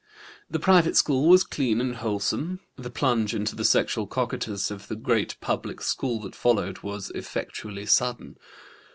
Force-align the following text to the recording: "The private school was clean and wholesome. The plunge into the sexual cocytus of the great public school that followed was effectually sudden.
"The 0.49 0.57
private 0.57 0.97
school 0.97 1.29
was 1.29 1.43
clean 1.43 1.79
and 1.79 1.97
wholesome. 1.97 2.59
The 2.75 2.89
plunge 2.89 3.35
into 3.35 3.55
the 3.55 3.63
sexual 3.63 4.07
cocytus 4.07 4.71
of 4.71 4.87
the 4.87 4.95
great 4.95 5.37
public 5.41 5.79
school 5.81 6.19
that 6.21 6.33
followed 6.35 6.79
was 6.79 7.11
effectually 7.11 7.85
sudden. 7.85 8.39